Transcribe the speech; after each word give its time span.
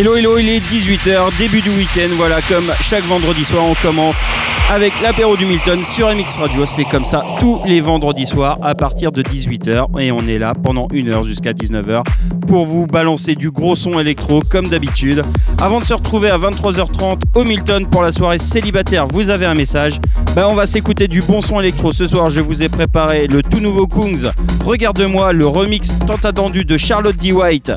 Hello, 0.00 0.16
hello, 0.16 0.38
il 0.38 0.48
est 0.48 0.60
18h, 0.60 1.36
début 1.36 1.60
du 1.60 1.68
week-end. 1.68 2.08
Voilà, 2.16 2.40
comme 2.40 2.72
chaque 2.80 3.04
vendredi 3.04 3.44
soir, 3.44 3.66
on 3.66 3.74
commence 3.74 4.22
avec 4.70 5.00
l'apéro 5.00 5.36
du 5.36 5.46
Milton 5.46 5.84
sur 5.84 6.08
MX 6.14 6.38
Radio. 6.38 6.64
C'est 6.64 6.84
comme 6.84 7.04
ça 7.04 7.24
tous 7.40 7.60
les 7.66 7.80
vendredis 7.80 8.26
soirs 8.26 8.56
à 8.62 8.76
partir 8.76 9.10
de 9.10 9.20
18h. 9.20 10.00
Et 10.00 10.12
on 10.12 10.20
est 10.20 10.38
là 10.38 10.54
pendant 10.54 10.86
une 10.92 11.12
heure 11.12 11.24
jusqu'à 11.24 11.52
19h 11.52 12.04
pour 12.46 12.66
vous 12.66 12.86
balancer 12.86 13.34
du 13.34 13.50
gros 13.50 13.74
son 13.74 13.98
électro 13.98 14.40
comme 14.48 14.68
d'habitude. 14.68 15.24
Avant 15.60 15.80
de 15.80 15.84
se 15.84 15.92
retrouver 15.92 16.30
à 16.30 16.38
23h30 16.38 17.20
au 17.34 17.44
Milton 17.44 17.84
pour 17.90 18.02
la 18.02 18.12
soirée 18.12 18.38
célibataire, 18.38 19.08
vous 19.08 19.30
avez 19.30 19.46
un 19.46 19.54
message. 19.54 19.98
Ben, 20.36 20.46
on 20.48 20.54
va 20.54 20.68
s'écouter 20.68 21.08
du 21.08 21.20
bon 21.20 21.40
son 21.40 21.58
électro. 21.58 21.90
Ce 21.90 22.06
soir, 22.06 22.30
je 22.30 22.40
vous 22.40 22.62
ai 22.62 22.68
préparé 22.68 23.26
le 23.26 23.42
tout 23.42 23.60
nouveau 23.60 23.88
Kungs. 23.88 24.30
Regarde-moi 24.64 25.32
le 25.32 25.48
remix 25.48 25.96
tant 26.06 26.28
attendu 26.28 26.64
de 26.64 26.76
Charlotte 26.76 27.16
D. 27.16 27.32
White. 27.32 27.72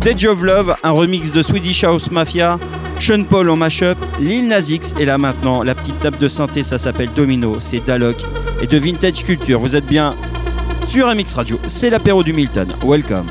Dead 0.00 0.24
of 0.24 0.42
Love, 0.42 0.76
un 0.82 0.92
remix 0.92 1.30
de 1.30 1.42
Swedish 1.42 1.84
House 1.84 2.10
Mafia, 2.10 2.58
Sean 3.00 3.24
Paul 3.24 3.48
en 3.48 3.56
mashup, 3.56 3.96
Lil 4.18 4.48
Nas 4.48 4.70
X, 4.70 4.92
et 4.98 5.04
là 5.04 5.18
maintenant, 5.18 5.62
la 5.62 5.74
petite 5.74 6.00
tape 6.00 6.18
de 6.18 6.28
ça 6.62 6.78
s'appelle 6.78 7.12
Domino, 7.12 7.56
c'est 7.58 7.80
Dalok 7.80 8.18
et 8.62 8.66
de 8.68 8.78
Vintage 8.78 9.24
Culture. 9.24 9.58
Vous 9.58 9.74
êtes 9.74 9.86
bien 9.86 10.14
sur 10.86 11.12
MX 11.12 11.34
Radio, 11.34 11.58
c'est 11.66 11.90
l'apéro 11.90 12.22
du 12.22 12.32
Milton. 12.32 12.68
Welcome. 12.84 13.26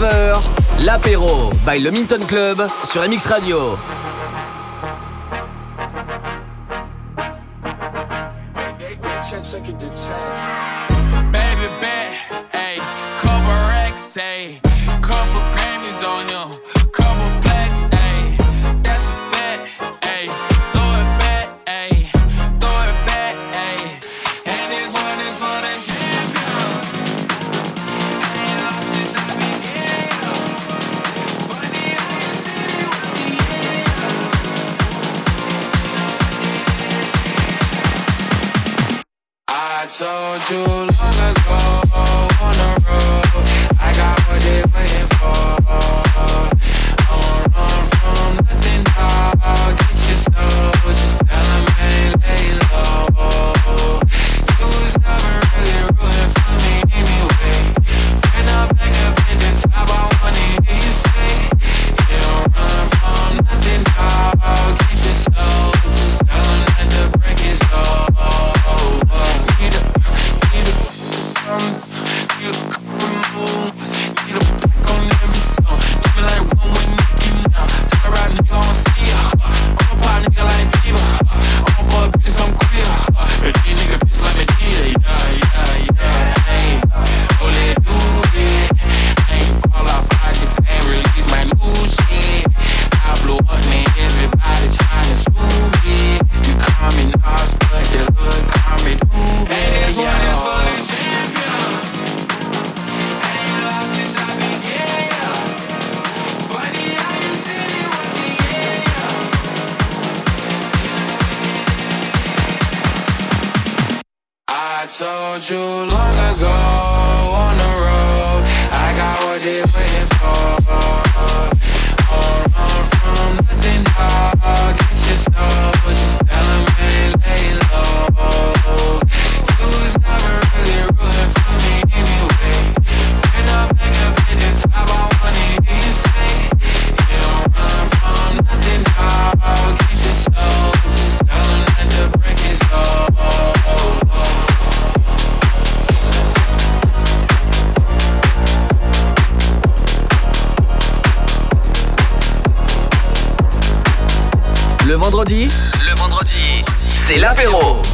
18h-19h, 0.00 0.40
l'apéro 0.84 1.50
by 1.66 1.78
le 1.80 1.90
Minton 1.90 2.20
Club 2.26 2.66
sur 2.84 3.02
MX 3.02 3.26
Radio. 3.26 3.76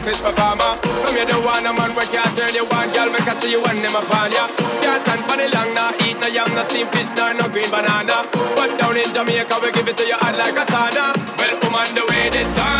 accomplished 0.00 0.24
performer. 0.24 0.72
From 1.04 1.16
you 1.16 1.26
the 1.26 1.36
one 1.44 1.66
a 1.66 1.72
man 1.72 1.92
we 1.94 2.04
can't 2.08 2.32
tell 2.36 2.52
you 2.52 2.64
one. 2.64 2.88
girl. 2.92 3.12
Make 3.12 3.28
I 3.28 3.38
see 3.40 3.52
you 3.52 3.60
one. 3.60 3.76
them 3.82 3.94
upon 3.94 4.32
ya. 4.32 4.48
Can't 4.80 5.02
stand 5.04 5.22
for 5.28 5.36
the 5.36 5.48
long, 5.52 5.72
nah. 5.74 5.92
Eat 6.04 6.16
no 6.20 6.28
yam, 6.28 6.48
no 6.54 6.64
steam 6.64 6.86
fish, 6.88 7.12
nor 7.16 7.34
no 7.34 7.48
green 7.48 7.68
banana. 7.70 8.24
But 8.56 8.78
down 8.78 8.96
in 8.96 9.10
Jamaica 9.12 9.56
we 9.62 9.72
give 9.72 9.88
it 9.88 9.96
to 9.98 10.04
you 10.06 10.16
hard 10.16 10.36
like 10.36 10.56
a 10.56 10.64
sauna. 10.72 11.12
Well, 11.36 11.56
woman, 11.62 11.86
um, 11.88 11.94
the 11.94 12.04
way 12.08 12.30
they 12.32 12.44
turn. 12.56 12.79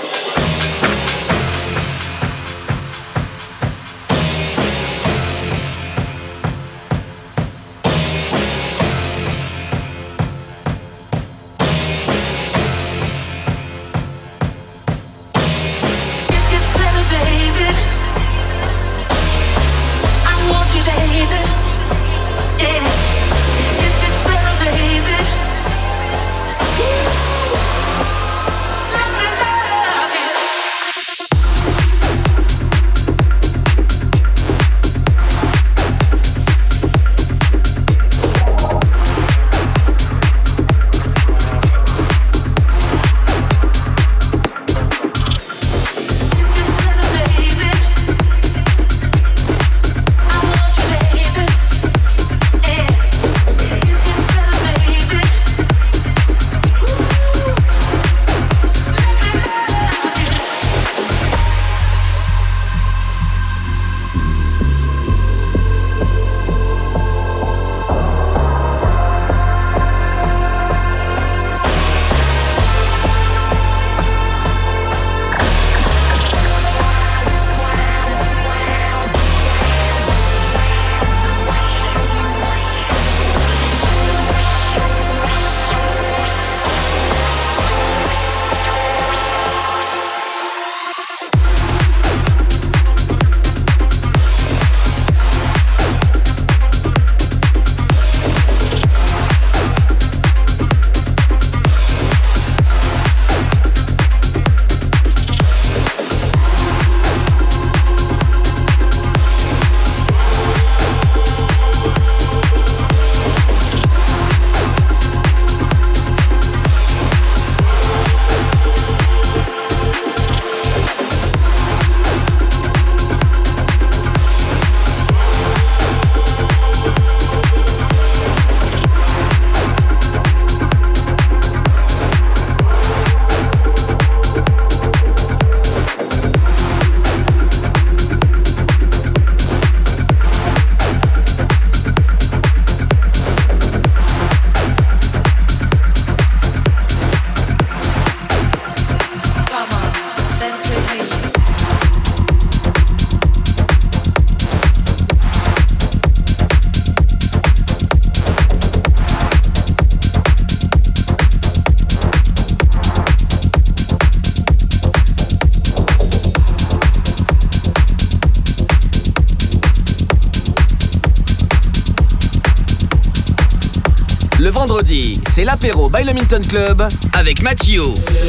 L'apéro 175.61 175.89
by 175.89 176.03
le 176.03 176.13
Minton 176.13 176.41
Club 176.47 176.81
avec 177.13 177.43
Mathieu 177.43 177.83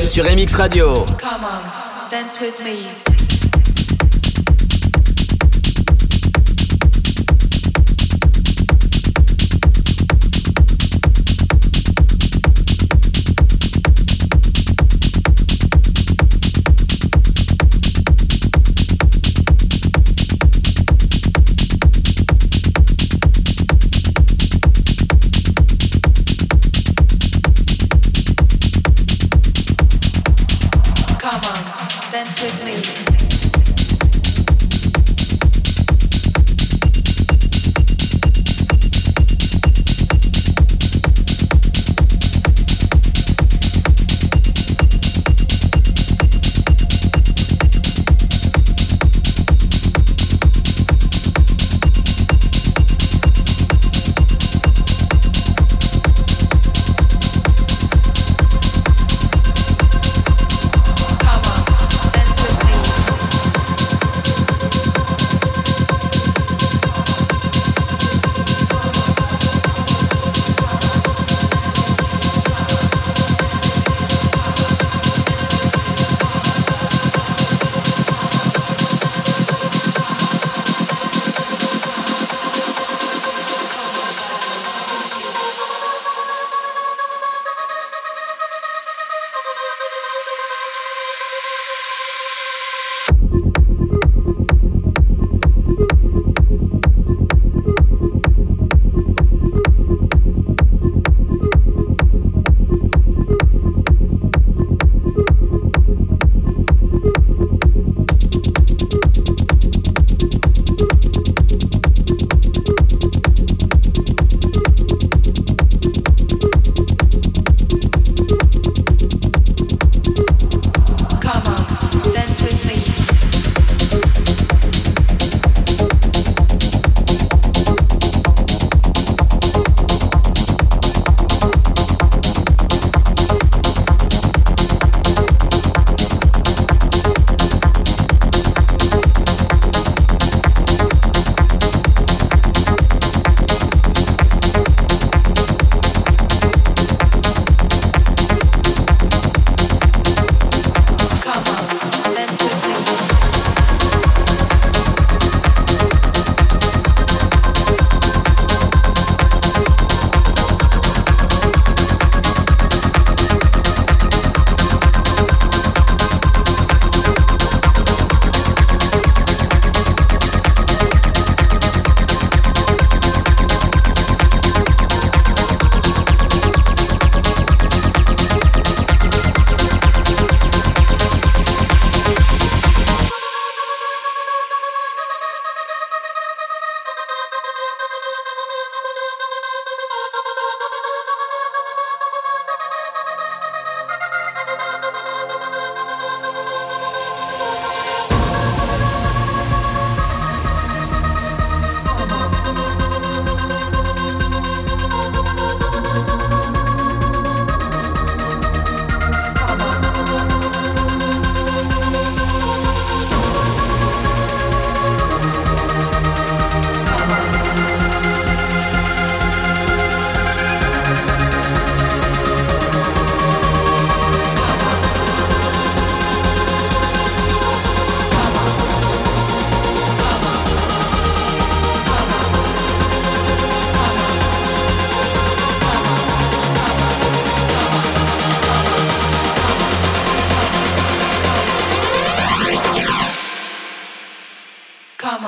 sur 0.07 0.25
MX 0.25 0.55
Radio. 0.55 1.07
Come 1.19 1.45
on, 1.45 2.11
dance 2.11 2.39
with 2.41 2.61
me. 2.63 3.12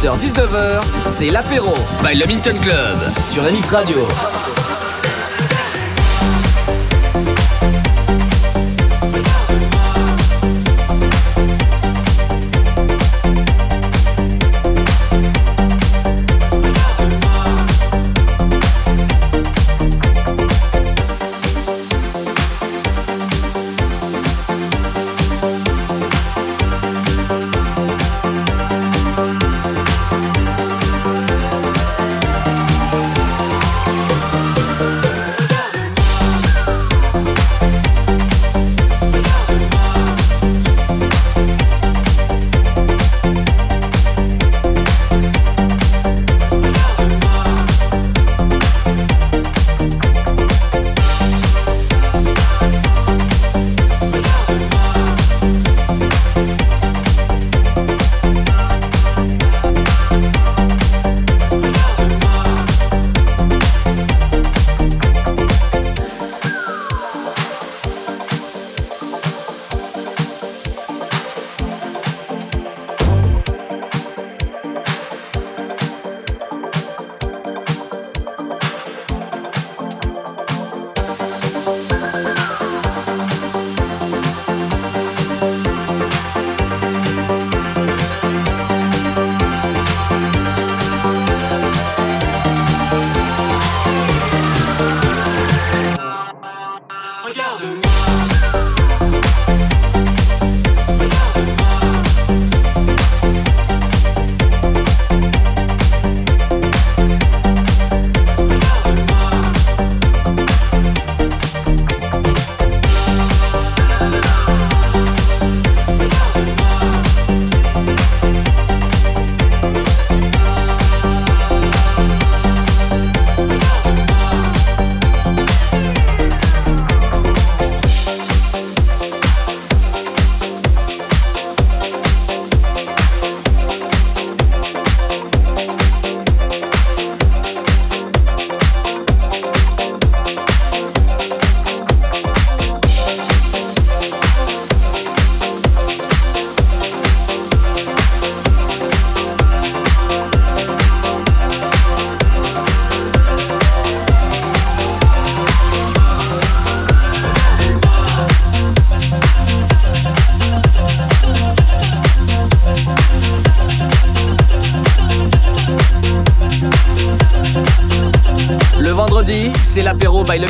18h-19h, 0.00 0.80
c'est 1.08 1.28
l'apéro 1.28 1.74
by 2.02 2.14
le 2.14 2.26
Minton 2.26 2.56
Club 2.62 3.12
sur 3.28 3.42
MX 3.42 3.70
Radio. 3.70 3.98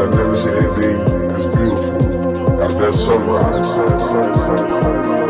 I've 0.00 0.14
never 0.14 0.34
seen 0.34 0.56
anything 0.56 0.98
as 1.30 1.44
beautiful 1.44 2.62
as 2.62 2.74
that 2.78 2.94
sunrise. 2.94 5.29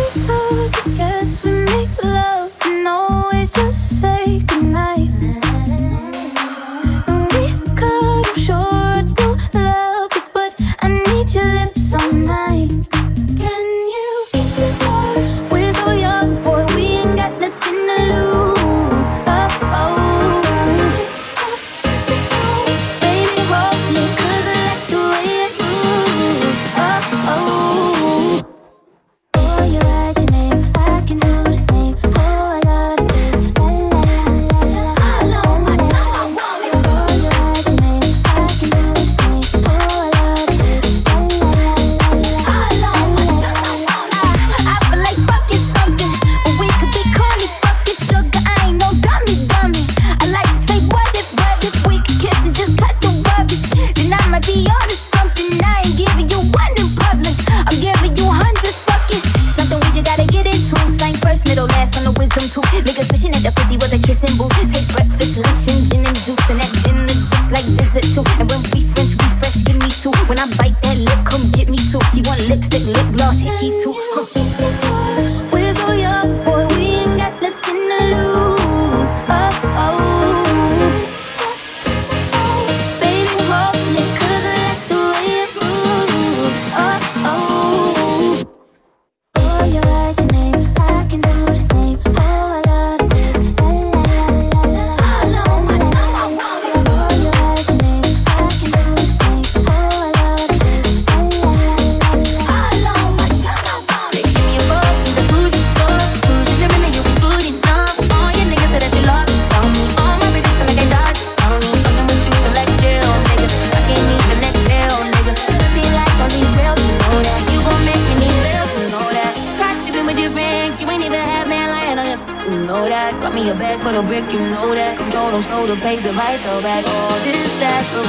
a 124.01 124.07
brick, 124.07 124.33
you 124.33 124.39
know 124.39 124.73
that 124.73 124.97
control 124.97 125.31
don't 125.31 125.41
slow 125.41 125.67
the 125.67 125.75
pace 125.75 126.05
of 126.05 126.15
right 126.15 126.39
the 126.39 126.61
back. 126.61 126.85
All 126.87 127.19
this 127.23 127.61
ass 127.61 127.89
for. 127.89 128.01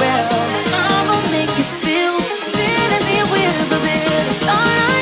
I'ma 0.73 1.17
make 1.31 1.53
you 1.57 1.63
feel, 1.83 2.19
feel 2.55 2.89
and 2.95 3.05
be 3.05 3.17
with 3.31 3.77
a 3.77 3.79
bit. 3.85 4.92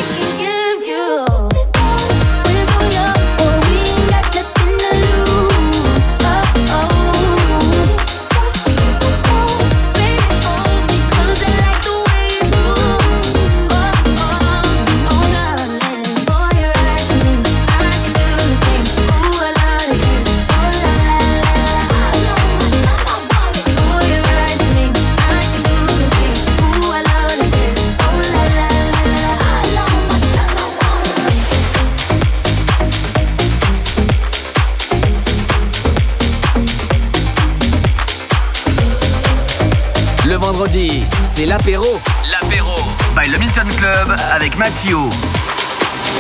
l'apéro. 41.52 42.00
L'apéro. 42.32 42.78
By 43.14 43.28
Le 43.28 43.38
Milton 43.38 43.68
Club 43.78 44.16
avec 44.34 44.58
Mathieu. 44.58 44.98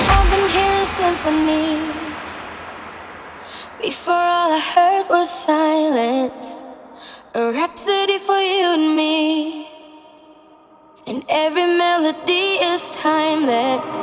I've 0.09 0.29
been 0.29 0.49
hearing 0.49 0.87
symphonies. 0.99 2.45
Before 3.81 4.13
all 4.13 4.51
I 4.51 4.59
heard 4.59 5.05
was 5.09 5.29
silence. 5.29 6.57
A 7.33 7.53
rhapsody 7.53 8.17
for 8.19 8.39
you 8.39 8.73
and 8.73 8.93
me. 8.93 9.67
And 11.07 11.23
every 11.29 11.77
melody 11.77 12.59
is 12.71 12.81
timeless. 13.01 14.00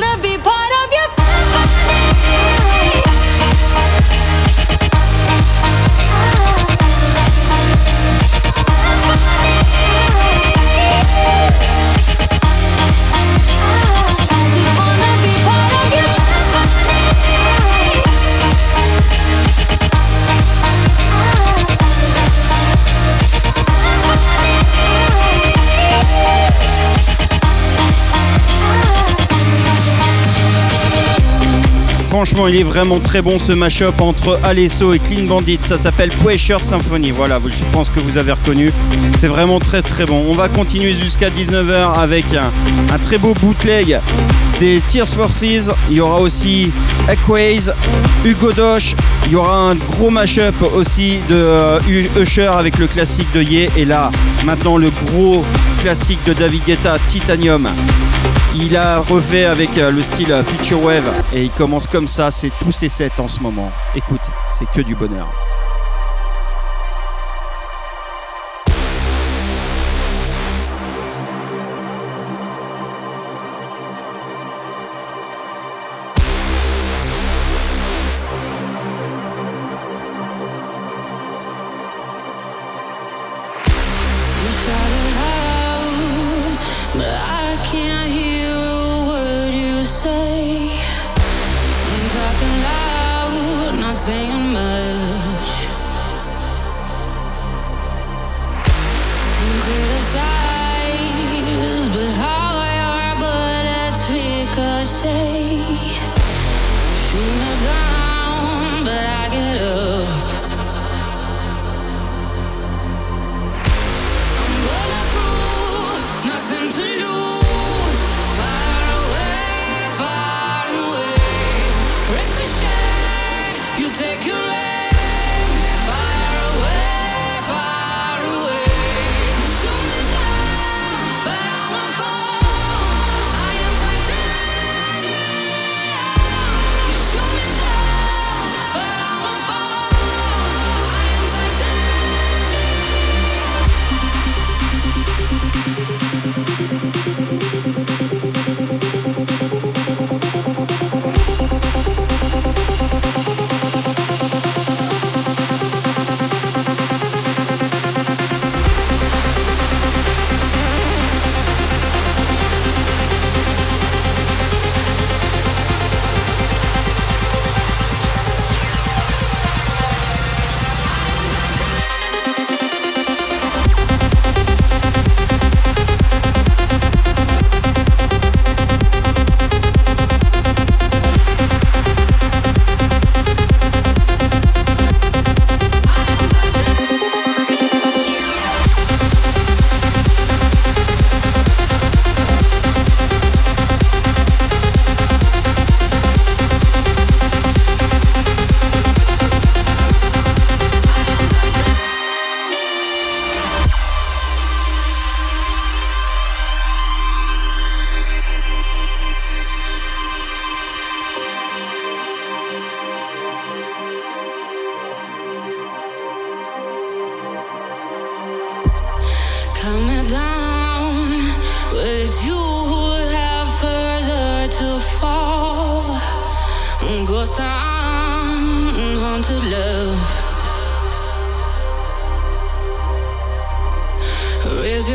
wanna 0.00 0.22
be 0.22 0.36
part 0.38 0.72
of 0.72 0.79
franchement, 32.30 32.46
il 32.46 32.60
est 32.60 32.64
vraiment 32.64 33.00
très 33.00 33.22
bon 33.22 33.40
ce 33.40 33.50
mashup 33.50 34.00
entre 34.00 34.38
Alesso 34.44 34.94
et 34.94 35.00
Clean 35.00 35.24
Bandit. 35.24 35.58
Ça 35.64 35.76
s'appelle 35.76 36.10
Pressure 36.10 36.62
Symphony. 36.62 37.10
Voilà, 37.10 37.40
je 37.44 37.64
pense 37.72 37.88
que 37.88 37.98
vous 37.98 38.18
avez 38.18 38.30
reconnu. 38.30 38.70
C'est 39.16 39.26
vraiment 39.26 39.58
très 39.58 39.82
très 39.82 40.04
bon. 40.04 40.26
On 40.28 40.34
va 40.34 40.48
continuer 40.48 40.92
jusqu'à 40.92 41.28
19h 41.28 41.98
avec 41.98 42.26
un, 42.34 42.98
très 42.98 43.18
beau 43.18 43.34
bootleg 43.34 43.98
des 44.60 44.80
Tears 44.86 45.08
for 45.08 45.28
Fears. 45.28 45.74
Il 45.90 45.96
y 45.96 46.00
aura 46.00 46.20
aussi 46.20 46.70
Equays, 47.10 47.72
Hugo 48.24 48.52
Dosh. 48.52 48.94
Il 49.26 49.32
y 49.32 49.36
aura 49.36 49.70
un 49.70 49.74
gros 49.74 50.10
mashup 50.10 50.54
aussi 50.74 51.18
de 51.28 51.34
euh, 51.34 51.80
Usher 52.16 52.46
avec 52.46 52.78
le 52.78 52.86
classique 52.86 53.28
de 53.34 53.42
Ye. 53.42 53.68
Et 53.76 53.84
là, 53.84 54.08
maintenant, 54.44 54.76
le 54.76 54.90
gros 55.04 55.42
classique 55.80 56.20
de 56.26 56.32
David 56.32 56.62
Guetta, 56.64 56.96
Titanium. 57.06 57.68
Il 58.56 58.76
a 58.76 58.98
refait 58.98 59.44
avec 59.44 59.78
euh, 59.78 59.90
le 59.90 60.02
style 60.02 60.34
Future 60.44 60.82
Wave 60.82 61.08
et 61.32 61.44
il 61.44 61.50
commence 61.50 61.86
comme 61.86 62.08
ça, 62.08 62.30
c'est 62.30 62.50
tous 62.60 62.72
ses 62.72 62.88
sets 62.88 63.20
en 63.20 63.28
ce 63.28 63.40
moment. 63.40 63.70
Écoute, 63.94 64.22
c'est 64.48 64.68
que 64.70 64.80
du 64.80 64.94
bonheur. 64.94 65.49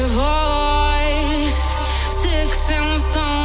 voice. 0.07 1.59
Sticks 2.09 2.69
and 2.69 2.99
stones. 3.01 3.44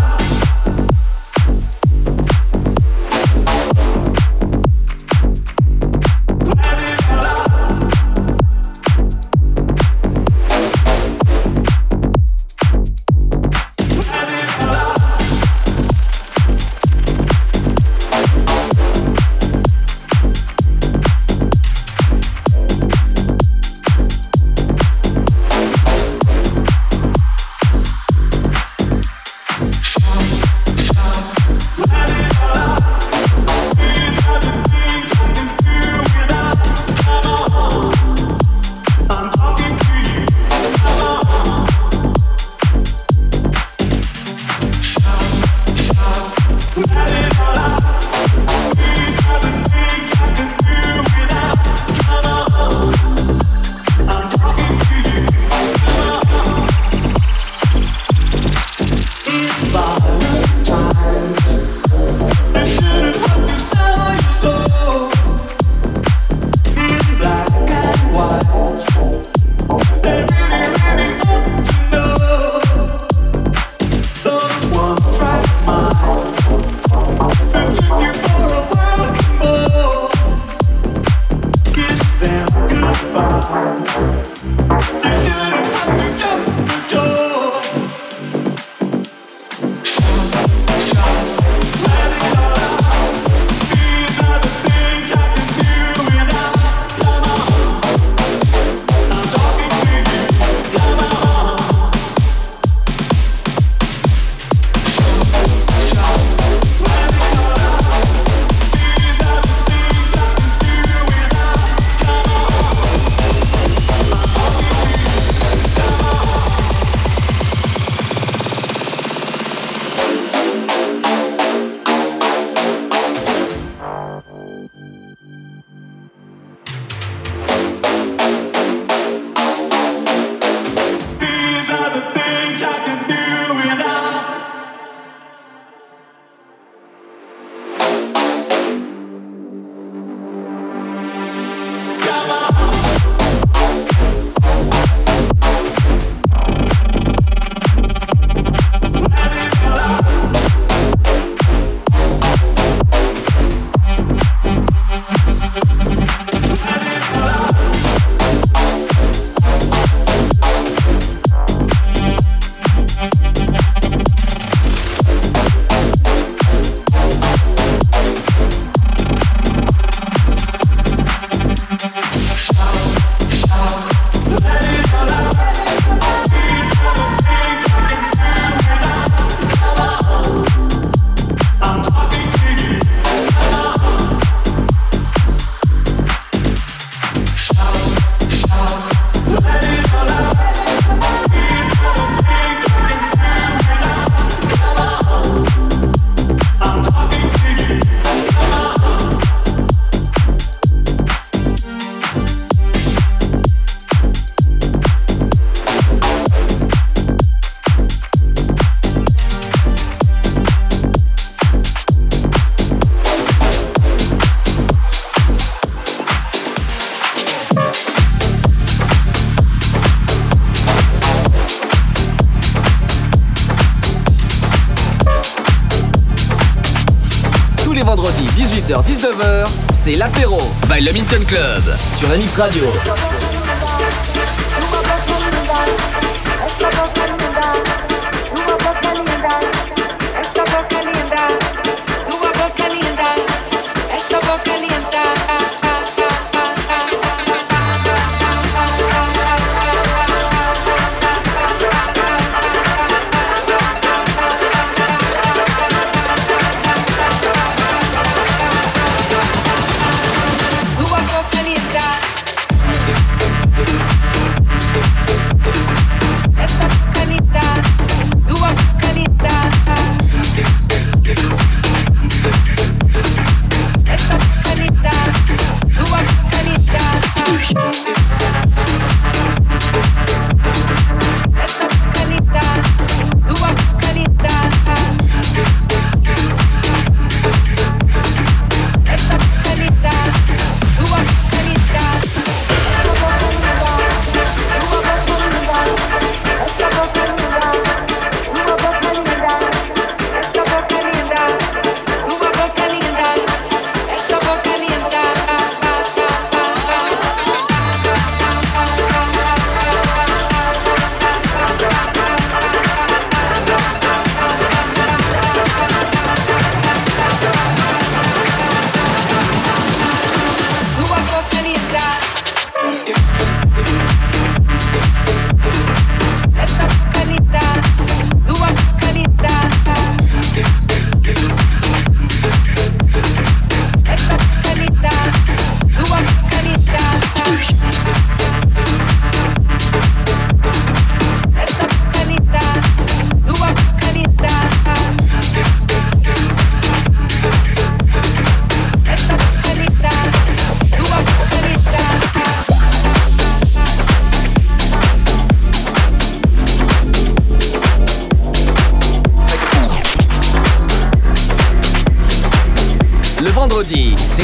Club 231.25 231.77
sur 231.97 232.09
la 232.09 232.17
Mix 232.17 232.35
Radio. 232.35 232.63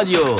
Radio. 0.00 0.39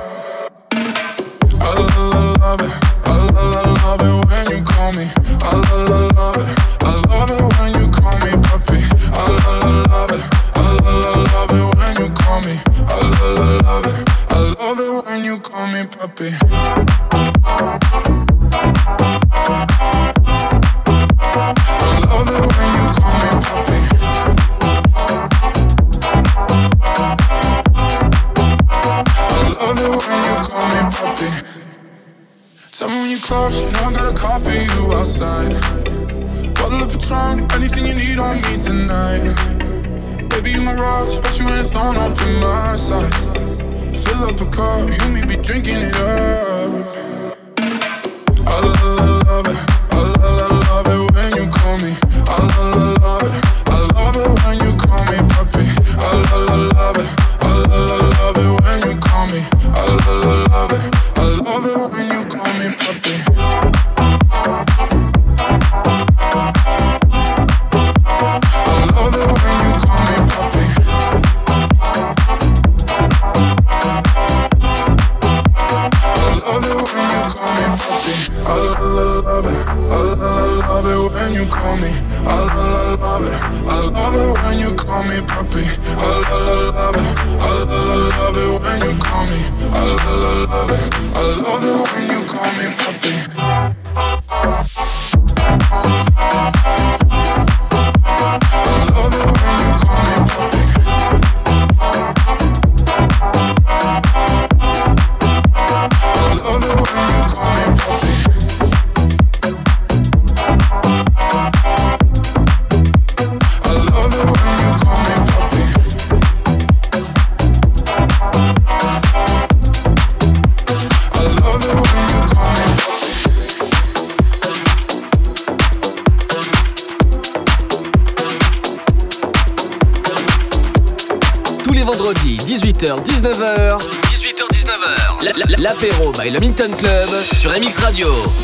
Sur 137.93 138.40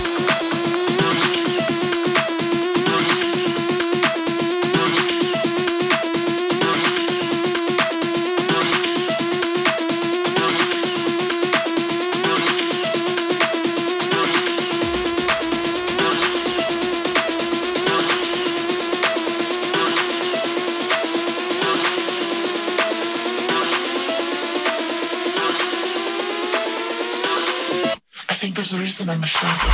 MX 28.99 29.05
Radio. 29.05 29.07
reason 29.07 29.09
I'm 29.09 29.66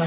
a 0.00 0.06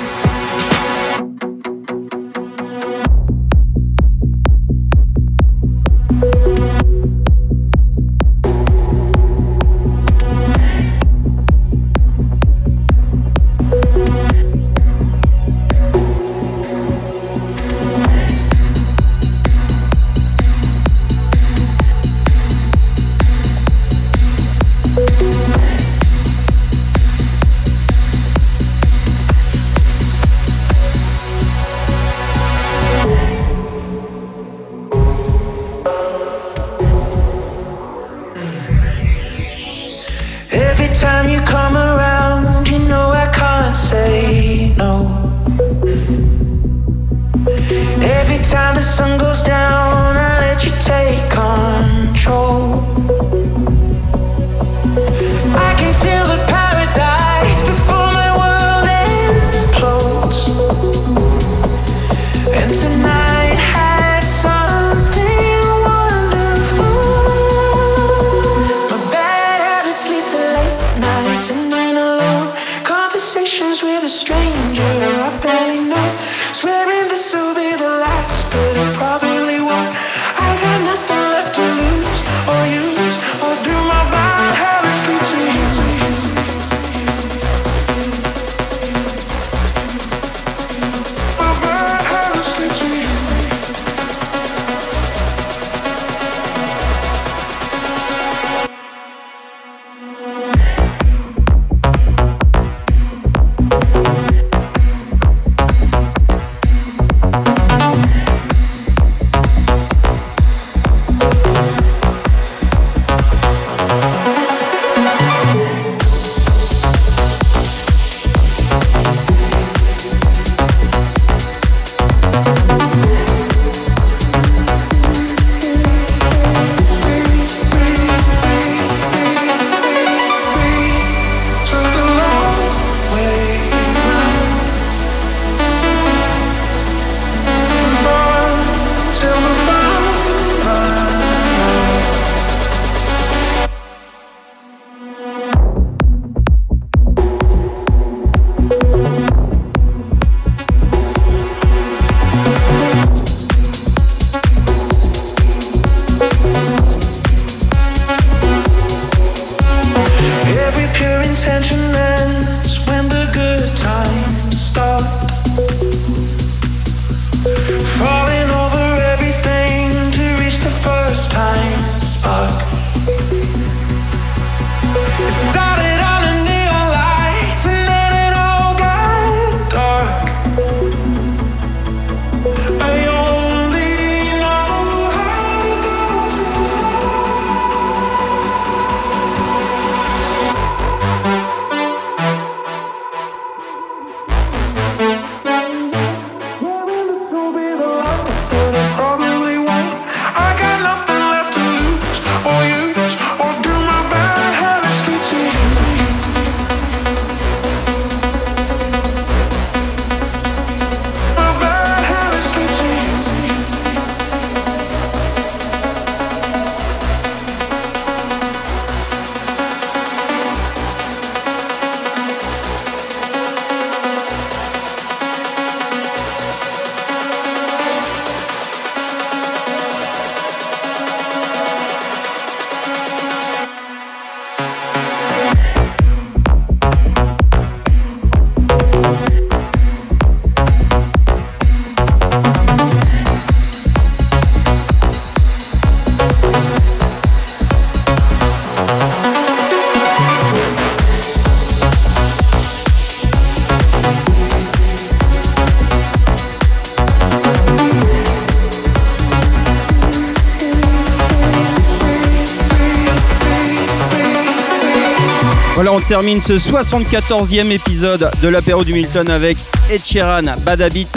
Termine 266.03 266.41
ce 266.41 266.53
74e 266.53 267.71
épisode 267.71 268.31
de 268.41 268.47
l'apéro 268.47 268.83
du 268.83 268.93
Milton 268.93 269.29
avec 269.29 269.57
Ed 269.89 270.03
Sheeran, 270.03 270.41
Bad 270.65 270.81
Habit, 270.81 271.09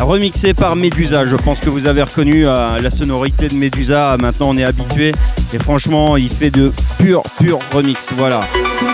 remixé 0.00 0.54
par 0.54 0.76
Medusa. 0.76 1.26
Je 1.26 1.36
pense 1.36 1.60
que 1.60 1.70
vous 1.70 1.86
avez 1.86 2.02
reconnu 2.02 2.46
euh, 2.46 2.78
la 2.78 2.90
sonorité 2.90 3.48
de 3.48 3.54
Medusa. 3.54 4.16
Maintenant, 4.18 4.50
on 4.50 4.56
est 4.56 4.64
habitué. 4.64 5.12
Et 5.52 5.58
franchement, 5.58 6.16
il 6.16 6.30
fait 6.30 6.50
de 6.50 6.72
pur, 6.98 7.22
pur 7.38 7.58
remix. 7.72 8.12
Voilà. 8.16 8.40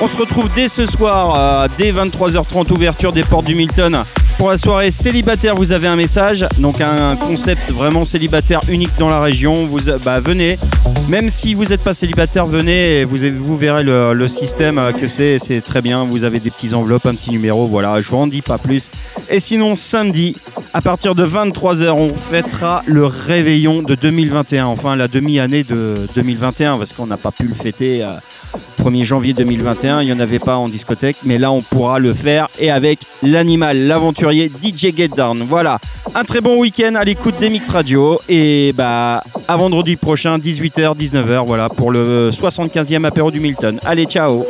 On 0.00 0.06
se 0.06 0.16
retrouve 0.16 0.48
dès 0.54 0.68
ce 0.68 0.86
soir, 0.86 1.34
euh, 1.36 1.68
dès 1.76 1.92
23h30, 1.92 2.72
ouverture 2.72 3.12
des 3.12 3.22
portes 3.22 3.46
du 3.46 3.54
Milton. 3.54 4.02
Pour 4.44 4.50
la 4.50 4.58
soirée 4.58 4.90
célibataire, 4.90 5.54
vous 5.54 5.72
avez 5.72 5.86
un 5.86 5.96
message. 5.96 6.46
Donc, 6.58 6.82
un 6.82 7.16
concept 7.16 7.70
vraiment 7.70 8.04
célibataire 8.04 8.60
unique 8.68 8.90
dans 8.98 9.08
la 9.08 9.18
région. 9.18 9.54
Vous, 9.54 9.78
bah, 10.04 10.20
venez. 10.20 10.58
Même 11.08 11.30
si 11.30 11.54
vous 11.54 11.64
n'êtes 11.64 11.82
pas 11.82 11.94
célibataire, 11.94 12.44
venez 12.44 13.00
et 13.00 13.04
vous, 13.06 13.56
verrez 13.56 13.82
le, 13.82 14.12
le 14.12 14.28
système 14.28 14.76
euh, 14.76 14.92
que 14.92 15.08
c'est. 15.08 15.38
C'est 15.38 15.62
très 15.62 15.80
bien. 15.80 16.04
Vous 16.04 16.24
avez 16.24 16.40
des 16.40 16.50
petites 16.50 16.74
enveloppes, 16.74 17.06
un 17.06 17.14
petit 17.14 17.30
numéro. 17.30 17.66
Voilà, 17.66 17.98
je 18.00 18.10
vous 18.10 18.18
en 18.18 18.26
dis 18.26 18.42
pas 18.42 18.58
plus. 18.58 18.90
Et 19.30 19.40
sinon, 19.40 19.74
samedi, 19.74 20.36
à 20.74 20.82
partir 20.82 21.14
de 21.14 21.26
23h, 21.26 21.92
on 21.92 22.12
fêtera 22.14 22.82
le 22.84 23.06
réveillon 23.06 23.80
de 23.80 23.94
2021. 23.94 24.66
Enfin, 24.66 24.94
la 24.94 25.08
demi-année 25.08 25.64
de 25.64 25.94
2021, 26.16 26.76
parce 26.76 26.92
qu'on 26.92 27.06
n'a 27.06 27.16
pas 27.16 27.32
pu 27.32 27.44
le 27.44 27.54
fêter. 27.54 28.04
euh, 28.04 28.12
1er 28.84 29.04
janvier 29.04 29.32
2021, 29.32 30.02
il 30.02 30.06
n'y 30.06 30.12
en 30.12 30.20
avait 30.20 30.38
pas 30.38 30.56
en 30.56 30.68
discothèque, 30.68 31.16
mais 31.24 31.38
là 31.38 31.50
on 31.50 31.62
pourra 31.62 31.98
le 31.98 32.12
faire 32.12 32.48
et 32.58 32.70
avec 32.70 32.98
l'animal, 33.22 33.78
l'aventurier 33.86 34.48
DJ 34.48 34.94
Get 34.94 35.08
Down. 35.08 35.42
Voilà, 35.42 35.78
un 36.14 36.24
très 36.24 36.42
bon 36.42 36.58
week-end 36.58 36.94
à 36.94 37.04
l'écoute 37.04 37.34
des 37.40 37.48
Mix 37.48 37.70
Radio 37.70 38.20
et 38.28 38.74
bah 38.76 39.22
à 39.48 39.56
vendredi 39.56 39.96
prochain 39.96 40.38
18h 40.38 40.96
19h 40.98 41.46
voilà 41.46 41.68
pour 41.68 41.90
le 41.90 42.30
75e 42.30 43.04
apéro 43.04 43.30
du 43.30 43.40
Milton. 43.40 43.80
Allez, 43.84 44.04
ciao. 44.04 44.44